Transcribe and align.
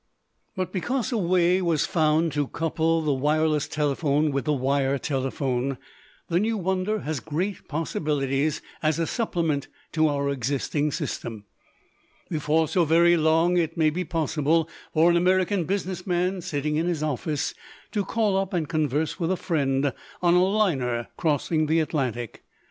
But 0.55 0.73
because 0.73 1.11
a 1.11 1.17
way 1.19 1.61
was 1.61 1.85
found 1.85 2.31
to 2.31 2.47
couple 2.47 3.03
the 3.03 3.13
wireless 3.13 3.67
telephone 3.67 4.31
with 4.31 4.45
the 4.45 4.51
wire 4.51 4.97
telephone, 4.97 5.77
the 6.27 6.39
new 6.39 6.57
wonder 6.57 7.01
has 7.01 7.19
great 7.19 7.67
possibilities 7.67 8.63
as 8.81 8.97
a 8.97 9.05
supplement 9.05 9.67
to 9.91 10.07
our 10.07 10.31
existing 10.31 10.91
system. 10.91 11.45
Before 12.31 12.67
so 12.67 12.83
very 12.83 13.15
long 13.15 13.57
it 13.57 13.77
may 13.77 13.91
be 13.91 14.03
possible 14.03 14.67
for 14.91 15.11
an 15.11 15.17
American 15.17 15.65
business 15.65 16.07
man 16.07 16.41
sitting 16.41 16.77
in 16.77 16.87
his 16.87 17.03
office 17.03 17.53
to 17.91 18.03
call 18.03 18.37
up 18.37 18.53
and 18.55 18.67
converse 18.67 19.19
with 19.19 19.31
a 19.31 19.37
friend 19.37 19.93
on 20.19 20.33
a 20.33 20.43
liner 20.43 21.09
crossing 21.15 21.67
the 21.67 21.79
Atlantic. 21.79 22.43